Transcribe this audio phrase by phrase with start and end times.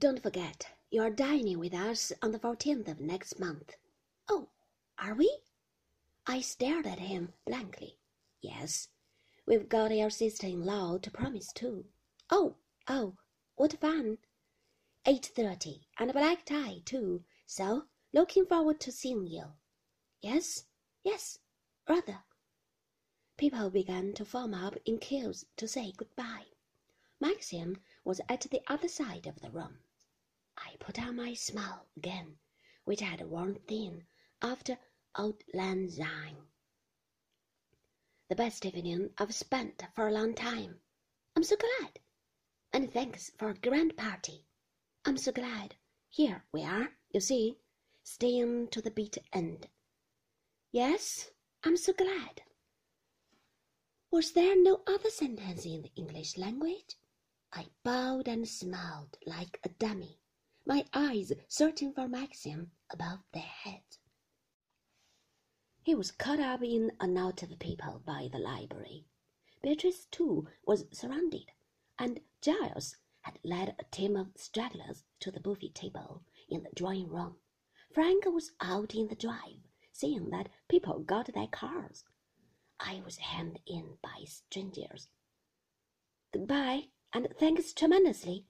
[0.00, 3.76] don't forget, you are dining with us on the 14th of next month.
[4.30, 4.48] Oh,
[4.98, 5.40] are we?
[6.26, 7.98] I stared at him blankly.
[8.40, 8.88] Yes,
[9.46, 11.84] we've got your sister in law to promise too.
[12.30, 12.56] Oh,
[12.88, 13.18] oh,
[13.56, 14.16] what fun!
[15.04, 19.52] Eight thirty and a black tie too, so looking forward to seeing you.
[20.22, 20.64] Yes,
[21.04, 21.40] yes,
[21.86, 22.20] rather.
[23.36, 26.46] People began to form up in queues to say good-bye.
[27.20, 29.80] Maxim was at the other side of the room.
[30.60, 32.36] I put on my smile again,
[32.84, 34.04] which had worn thin
[34.42, 34.78] after
[35.16, 36.36] Auld Lang Syne.
[38.28, 40.80] The best evening I've spent for a long time.
[41.34, 41.98] I'm so glad.
[42.72, 44.46] And thanks for a grand party.
[45.04, 45.74] I'm so glad.
[46.10, 47.56] Here we are, you see,
[48.04, 49.68] staying to the bitter end.
[50.70, 51.30] Yes,
[51.64, 52.42] I'm so glad.
[54.12, 56.96] Was there no other sentence in the English language?
[57.52, 60.19] I bowed and smiled like a dummy,
[60.70, 63.98] my eyes searching for Maxim above their heads.
[65.82, 69.04] He was caught up in a knot of people by the library.
[69.64, 71.46] Beatrice, too, was surrounded,
[71.98, 77.08] and Giles had led a team of stragglers to the buffet table in the drawing
[77.08, 77.34] room.
[77.92, 79.58] Frank was out in the drive,
[79.90, 82.04] seeing that people got their cars.
[82.78, 85.08] I was hemmed in by strangers.
[86.32, 88.46] Goodbye, and thanks tremendously.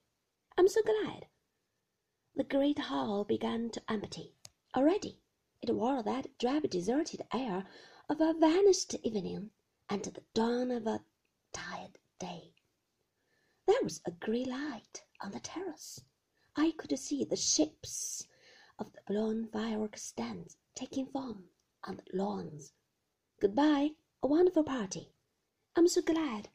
[0.55, 1.25] I'm so glad.
[2.41, 4.33] The great hall began to empty.
[4.75, 5.21] Already
[5.61, 7.67] it wore that drab deserted air
[8.09, 9.51] of a vanished evening
[9.87, 11.05] and the dawn of a
[11.53, 12.55] tired day.
[13.67, 16.03] There was a grey light on the terrace.
[16.55, 18.25] I could see the shapes
[18.79, 21.43] of the blown firework stands taking form
[21.83, 22.73] on the lawns.
[23.39, 23.91] Goodbye,
[24.23, 25.13] a wonderful party.
[25.75, 26.49] I'm so glad.